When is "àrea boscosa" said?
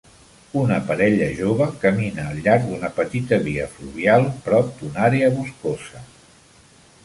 5.13-6.05